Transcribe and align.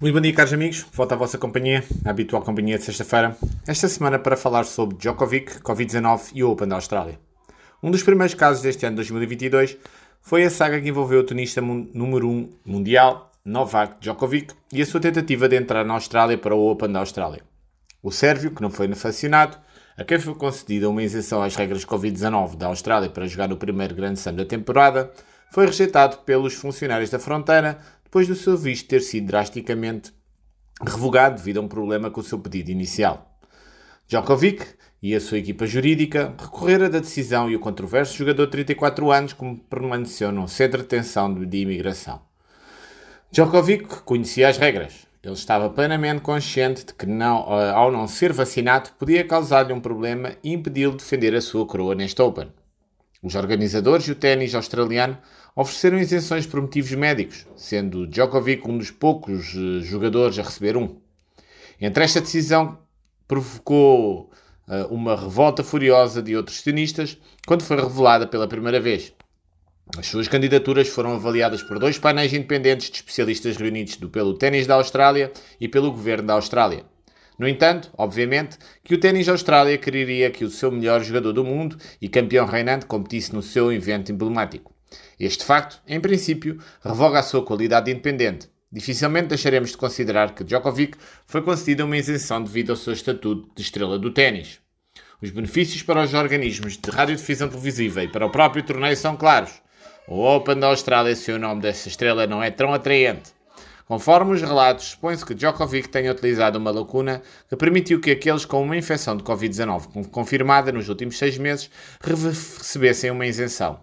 Muito 0.00 0.14
bom 0.14 0.20
dia, 0.20 0.32
caros 0.32 0.52
amigos. 0.52 0.86
Volto 0.92 1.10
à 1.10 1.16
vossa 1.16 1.36
companhia, 1.36 1.82
a 2.04 2.10
habitual 2.10 2.40
companhia 2.42 2.78
de 2.78 2.84
sexta-feira. 2.84 3.36
Esta 3.66 3.88
semana 3.88 4.16
para 4.16 4.36
falar 4.36 4.62
sobre 4.62 4.96
Djokovic, 4.96 5.58
Covid-19 5.58 6.30
e 6.34 6.44
o 6.44 6.52
Open 6.52 6.68
da 6.68 6.76
Austrália. 6.76 7.18
Um 7.82 7.90
dos 7.90 8.04
primeiros 8.04 8.32
casos 8.32 8.62
deste 8.62 8.86
ano 8.86 8.94
2022 8.94 9.76
foi 10.22 10.44
a 10.44 10.50
saga 10.50 10.80
que 10.80 10.88
envolveu 10.88 11.18
o 11.18 11.24
tenista 11.24 11.60
número 11.60 12.28
1 12.28 12.48
mundial, 12.64 13.32
Novak 13.44 13.96
Djokovic, 14.00 14.54
e 14.72 14.80
a 14.80 14.86
sua 14.86 15.00
tentativa 15.00 15.48
de 15.48 15.56
entrar 15.56 15.84
na 15.84 15.94
Austrália 15.94 16.38
para 16.38 16.54
o 16.54 16.70
Open 16.70 16.92
da 16.92 17.00
Austrália. 17.00 17.42
O 18.00 18.12
sérvio, 18.12 18.52
que 18.52 18.62
não 18.62 18.70
foi 18.70 18.86
vacinado, 18.86 19.58
a 19.96 20.04
quem 20.04 20.20
foi 20.20 20.36
concedida 20.36 20.88
uma 20.88 21.02
isenção 21.02 21.42
às 21.42 21.56
regras 21.56 21.84
Covid-19 21.84 22.54
da 22.54 22.68
Austrália 22.68 23.10
para 23.10 23.26
jogar 23.26 23.48
no 23.48 23.56
primeiro 23.56 23.96
grande 23.96 24.20
slam 24.20 24.36
da 24.36 24.44
temporada, 24.44 25.10
foi 25.50 25.66
rejeitado 25.66 26.18
pelos 26.18 26.54
funcionários 26.54 27.10
da 27.10 27.18
fronteira 27.18 27.78
depois 28.08 28.26
do 28.26 28.34
seu 28.34 28.56
visto 28.56 28.88
ter 28.88 29.02
sido 29.02 29.26
drasticamente 29.26 30.14
revogado 30.82 31.36
devido 31.36 31.58
a 31.58 31.60
um 31.60 31.68
problema 31.68 32.10
com 32.10 32.22
o 32.22 32.24
seu 32.24 32.38
pedido 32.38 32.70
inicial. 32.70 33.38
Djokovic 34.08 34.64
e 35.02 35.14
a 35.14 35.20
sua 35.20 35.36
equipa 35.36 35.66
jurídica 35.66 36.34
recorreram 36.38 36.88
da 36.88 37.00
decisão 37.00 37.50
e 37.50 37.54
o 37.54 37.60
controverso 37.60 38.16
jogador 38.16 38.46
de 38.46 38.52
34 38.52 39.12
anos 39.12 39.34
como 39.34 39.58
permaneceu 39.58 40.32
num 40.32 40.48
centro 40.48 40.78
de 40.78 40.84
detenção 40.84 41.34
de 41.34 41.58
imigração. 41.58 42.22
Djokovic 43.30 44.00
conhecia 44.04 44.48
as 44.48 44.56
regras. 44.56 45.06
Ele 45.22 45.34
estava 45.34 45.68
plenamente 45.68 46.22
consciente 46.22 46.86
de 46.86 46.94
que, 46.94 47.04
não, 47.04 47.44
eh, 47.60 47.70
ao 47.72 47.92
não 47.92 48.08
ser 48.08 48.32
vacinado, 48.32 48.88
podia 48.98 49.26
causar-lhe 49.26 49.74
um 49.74 49.80
problema 49.80 50.32
e 50.42 50.54
impedi-lo 50.54 50.92
de 50.92 50.98
defender 50.98 51.34
a 51.34 51.42
sua 51.42 51.66
coroa 51.66 51.94
neste 51.94 52.22
Open. 52.22 52.50
Os 53.20 53.34
organizadores 53.34 54.06
e 54.06 54.12
o 54.12 54.14
ténis 54.14 54.54
australiano 54.54 55.18
ofereceram 55.56 55.98
isenções 55.98 56.46
por 56.46 56.60
motivos 56.60 56.92
médicos, 56.92 57.46
sendo 57.56 58.06
Djokovic 58.06 58.68
um 58.68 58.78
dos 58.78 58.92
poucos 58.92 59.54
uh, 59.54 59.82
jogadores 59.82 60.38
a 60.38 60.42
receber 60.42 60.76
um. 60.76 61.00
Entre 61.80 62.04
esta 62.04 62.20
decisão 62.20 62.78
provocou 63.26 64.30
uh, 64.68 64.94
uma 64.94 65.16
revolta 65.16 65.64
furiosa 65.64 66.22
de 66.22 66.36
outros 66.36 66.62
tenistas 66.62 67.18
quando 67.44 67.64
foi 67.64 67.76
revelada 67.76 68.24
pela 68.24 68.46
primeira 68.46 68.78
vez. 68.78 69.12
As 69.96 70.06
suas 70.06 70.28
candidaturas 70.28 70.86
foram 70.86 71.14
avaliadas 71.14 71.62
por 71.62 71.78
dois 71.80 71.98
painéis 71.98 72.32
independentes 72.32 72.88
de 72.88 72.96
especialistas 72.96 73.56
reunidos 73.56 73.96
do, 73.96 74.08
pelo 74.08 74.34
ténis 74.34 74.64
da 74.64 74.74
Austrália 74.74 75.32
e 75.60 75.66
pelo 75.66 75.90
governo 75.90 76.28
da 76.28 76.34
Austrália. 76.34 76.84
No 77.38 77.46
entanto, 77.46 77.90
obviamente, 77.96 78.58
que 78.82 78.94
o 78.94 78.98
ténis 78.98 79.28
Austrália 79.28 79.78
quereria 79.78 80.30
que 80.30 80.44
o 80.44 80.50
seu 80.50 80.72
melhor 80.72 81.02
jogador 81.02 81.32
do 81.32 81.44
mundo 81.44 81.76
e 82.02 82.08
campeão 82.08 82.46
reinante 82.46 82.86
competisse 82.86 83.32
no 83.32 83.42
seu 83.42 83.72
evento 83.72 84.10
emblemático. 84.10 84.74
Este 85.20 85.44
facto, 85.44 85.80
em 85.86 86.00
princípio, 86.00 86.58
revoga 86.82 87.20
a 87.20 87.22
sua 87.22 87.44
qualidade 87.44 87.90
independente. 87.90 88.48
Dificilmente 88.70 89.28
deixaremos 89.28 89.70
de 89.70 89.76
considerar 89.76 90.34
que 90.34 90.44
Djokovic 90.44 90.98
foi 91.26 91.40
concedida 91.40 91.84
uma 91.84 91.96
isenção 91.96 92.42
devido 92.42 92.70
ao 92.70 92.76
seu 92.76 92.92
estatuto 92.92 93.48
de 93.54 93.62
estrela 93.62 93.98
do 93.98 94.10
ténis. 94.10 94.60
Os 95.22 95.30
benefícios 95.30 95.82
para 95.82 96.02
os 96.02 96.14
organismos 96.14 96.76
de 96.76 96.90
radiodifusão 96.90 97.48
televisiva 97.48 98.02
e 98.02 98.08
para 98.08 98.26
o 98.26 98.30
próprio 98.30 98.62
torneio 98.62 98.96
são 98.96 99.16
claros. 99.16 99.62
O 100.06 100.22
Open 100.22 100.58
da 100.58 100.68
Austrália, 100.68 101.14
se 101.14 101.30
o 101.32 101.38
nome 101.38 101.60
dessa 101.62 101.88
estrela 101.88 102.26
não 102.26 102.42
é 102.42 102.50
tão 102.50 102.72
atraente. 102.72 103.30
Conforme 103.88 104.34
os 104.34 104.42
relatos, 104.42 104.88
supõe-se 104.88 105.24
que 105.24 105.32
Djokovic 105.32 105.88
tenha 105.88 106.12
utilizado 106.12 106.58
uma 106.58 106.70
lacuna 106.70 107.22
que 107.48 107.56
permitiu 107.56 107.98
que 107.98 108.10
aqueles 108.10 108.44
com 108.44 108.62
uma 108.62 108.76
infecção 108.76 109.16
de 109.16 109.24
Covid-19 109.24 110.10
confirmada 110.10 110.70
nos 110.70 110.90
últimos 110.90 111.16
seis 111.16 111.38
meses 111.38 111.70
recebessem 111.98 113.10
uma 113.10 113.26
isenção. 113.26 113.80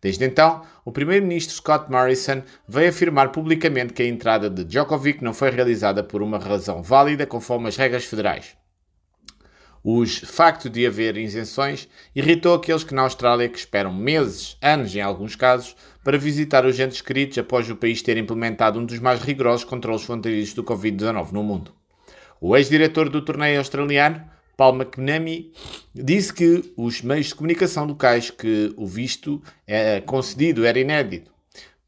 Desde 0.00 0.24
então, 0.24 0.62
o 0.86 0.90
primeiro-ministro 0.90 1.54
Scott 1.54 1.90
Morrison 1.90 2.42
veio 2.66 2.88
afirmar 2.88 3.30
publicamente 3.30 3.92
que 3.92 4.02
a 4.02 4.08
entrada 4.08 4.48
de 4.48 4.64
Djokovic 4.64 5.22
não 5.22 5.34
foi 5.34 5.50
realizada 5.50 6.02
por 6.02 6.22
uma 6.22 6.38
razão 6.38 6.82
válida 6.82 7.26
conforme 7.26 7.68
as 7.68 7.76
regras 7.76 8.06
federais. 8.06 8.61
O 9.84 10.06
facto 10.06 10.70
de 10.70 10.86
haver 10.86 11.16
isenções 11.16 11.88
irritou 12.14 12.54
aqueles 12.54 12.84
que 12.84 12.94
na 12.94 13.02
Austrália 13.02 13.48
que 13.48 13.58
esperam 13.58 13.92
meses, 13.92 14.56
anos 14.62 14.94
em 14.94 15.00
alguns 15.00 15.34
casos, 15.34 15.74
para 16.04 16.16
visitar 16.16 16.64
os 16.64 16.78
entes 16.78 17.00
queridos 17.00 17.36
após 17.38 17.68
o 17.68 17.74
país 17.74 18.00
ter 18.00 18.16
implementado 18.16 18.78
um 18.78 18.84
dos 18.84 19.00
mais 19.00 19.20
rigorosos 19.20 19.64
controles 19.64 20.02
fronteiriços 20.02 20.54
do 20.54 20.62
Covid-19 20.62 21.32
no 21.32 21.42
mundo. 21.42 21.72
O 22.40 22.56
ex-diretor 22.56 23.08
do 23.08 23.22
torneio 23.22 23.58
australiano, 23.58 24.22
Paul 24.56 24.76
McNamee, 24.76 25.52
disse 25.92 26.32
que 26.32 26.72
os 26.76 27.02
meios 27.02 27.26
de 27.26 27.34
comunicação 27.34 27.84
locais 27.84 28.30
que 28.30 28.72
o 28.76 28.86
visto 28.86 29.42
é 29.66 30.00
concedido 30.00 30.64
era 30.64 30.78
inédito. 30.78 31.32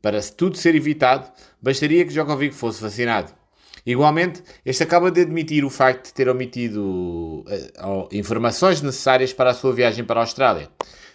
Para 0.02 0.20
tudo 0.20 0.56
ser 0.56 0.74
evitado, 0.74 1.30
bastaria 1.62 2.04
que 2.04 2.12
Djokovic 2.12 2.54
fosse 2.54 2.82
vacinado. 2.82 3.43
Igualmente, 3.86 4.42
este 4.64 4.82
acaba 4.82 5.10
de 5.10 5.20
admitir 5.20 5.64
o 5.64 5.70
facto 5.70 6.06
de 6.06 6.14
ter 6.14 6.28
omitido 6.28 7.44
uh, 7.46 8.08
informações 8.12 8.80
necessárias 8.80 9.32
para 9.32 9.50
a 9.50 9.54
sua 9.54 9.74
viagem 9.74 10.04
para 10.04 10.20
a 10.20 10.22
Austrália. 10.22 10.70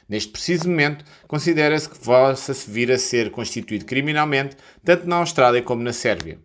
Neste 0.08 0.32
preciso 0.32 0.68
momento, 0.68 1.04
considera-se 1.28 1.90
que 1.90 2.00
possa 2.00 2.54
vir 2.68 2.92
a 2.92 2.98
ser 2.98 3.32
constituído 3.32 3.86
criminalmente 3.86 4.56
tanto 4.84 5.08
na 5.08 5.18
Austrália 5.18 5.62
como 5.62 5.84
na 5.84 5.94
Sérvia. 5.94 6.40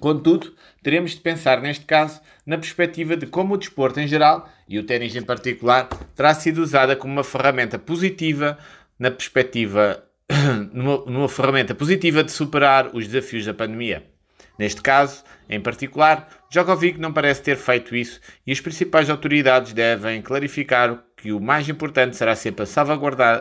Contudo, 0.00 0.54
teremos 0.82 1.12
de 1.12 1.20
pensar 1.20 1.60
neste 1.60 1.84
caso 1.84 2.20
na 2.44 2.58
perspectiva 2.58 3.16
de 3.16 3.26
como 3.26 3.54
o 3.54 3.58
desporto 3.58 4.00
em 4.00 4.08
geral, 4.08 4.48
e 4.68 4.78
o 4.78 4.84
ténis 4.84 5.14
em 5.16 5.22
particular, 5.22 5.88
terá 6.14 6.34
sido 6.34 6.62
usada 6.62 6.96
como 6.96 7.12
uma 7.12 7.24
ferramenta 7.24 7.78
positiva 7.78 8.58
na 8.98 9.10
perspectiva 9.10 10.04
numa, 10.72 11.04
numa 11.06 11.28
ferramenta 11.28 11.74
positiva 11.74 12.22
de 12.22 12.32
superar 12.32 12.94
os 12.94 13.06
desafios 13.06 13.46
da 13.46 13.54
pandemia. 13.54 14.13
Neste 14.58 14.80
caso, 14.80 15.24
em 15.48 15.60
particular, 15.60 16.28
Djokovic 16.50 16.98
não 16.98 17.12
parece 17.12 17.42
ter 17.42 17.56
feito 17.56 17.94
isso 17.96 18.20
e 18.46 18.52
as 18.52 18.60
principais 18.60 19.10
autoridades 19.10 19.72
devem 19.72 20.22
clarificar 20.22 21.02
que 21.16 21.32
o 21.32 21.40
mais 21.40 21.68
importante 21.68 22.16
será 22.16 22.36
sempre 22.36 22.64
a 22.64 22.66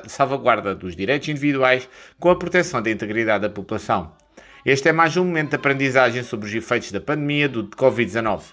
salvaguarda 0.07 0.73
dos 0.73 0.95
direitos 0.95 1.29
individuais 1.29 1.87
com 2.19 2.29
a 2.29 2.35
proteção 2.35 2.81
da 2.81 2.89
integridade 2.89 3.43
da 3.43 3.49
população. 3.49 4.13
Este 4.65 4.89
é 4.89 4.93
mais 4.93 5.17
um 5.17 5.25
momento 5.25 5.49
de 5.49 5.55
aprendizagem 5.57 6.23
sobre 6.23 6.47
os 6.47 6.55
efeitos 6.55 6.91
da 6.91 7.01
pandemia 7.01 7.49
do 7.49 7.67
Covid-19. 7.67 8.43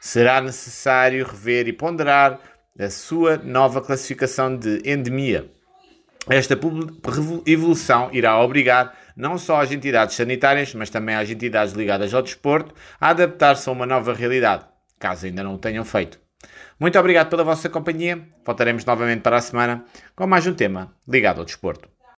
Será 0.00 0.40
necessário 0.40 1.26
rever 1.26 1.66
e 1.66 1.72
ponderar 1.72 2.38
a 2.78 2.88
sua 2.88 3.36
nova 3.36 3.80
classificação 3.80 4.56
de 4.56 4.80
endemia. 4.84 5.50
Esta 6.30 6.56
evolução 7.46 8.10
irá 8.12 8.38
obrigar 8.38 8.96
não 9.18 9.36
só 9.36 9.60
as 9.60 9.72
entidades 9.72 10.14
sanitárias, 10.14 10.72
mas 10.74 10.88
também 10.88 11.16
as 11.16 11.28
entidades 11.28 11.74
ligadas 11.74 12.14
ao 12.14 12.22
desporto, 12.22 12.72
a 13.00 13.08
adaptar-se 13.08 13.68
a 13.68 13.72
uma 13.72 13.84
nova 13.84 14.14
realidade, 14.14 14.64
caso 14.98 15.26
ainda 15.26 15.42
não 15.42 15.56
o 15.56 15.58
tenham 15.58 15.84
feito. 15.84 16.20
Muito 16.78 16.96
obrigado 16.96 17.28
pela 17.28 17.42
vossa 17.42 17.68
companhia. 17.68 18.22
Voltaremos 18.46 18.84
novamente 18.84 19.22
para 19.22 19.36
a 19.36 19.40
semana 19.40 19.84
com 20.14 20.26
mais 20.28 20.46
um 20.46 20.54
tema 20.54 20.94
ligado 21.08 21.40
ao 21.40 21.44
desporto. 21.44 21.97